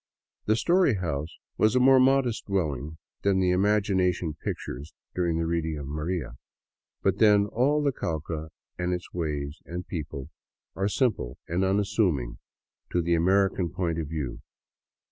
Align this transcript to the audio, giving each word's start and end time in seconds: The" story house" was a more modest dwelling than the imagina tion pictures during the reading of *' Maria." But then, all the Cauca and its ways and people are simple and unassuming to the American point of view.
The" 0.45 0.55
story 0.65 0.95
house" 0.95 1.37
was 1.59 1.75
a 1.75 1.79
more 1.79 1.99
modest 1.99 2.47
dwelling 2.47 2.97
than 3.21 3.39
the 3.39 3.51
imagina 3.51 4.11
tion 4.11 4.33
pictures 4.33 4.95
during 5.13 5.37
the 5.37 5.45
reading 5.45 5.77
of 5.77 5.85
*' 5.87 5.87
Maria." 5.95 6.31
But 7.03 7.19
then, 7.19 7.45
all 7.45 7.83
the 7.83 7.93
Cauca 7.93 8.49
and 8.79 8.95
its 8.95 9.13
ways 9.13 9.59
and 9.63 9.85
people 9.85 10.31
are 10.75 10.87
simple 10.89 11.37
and 11.47 11.63
unassuming 11.63 12.39
to 12.91 13.03
the 13.03 13.13
American 13.13 13.69
point 13.69 13.99
of 13.99 14.07
view. 14.07 14.41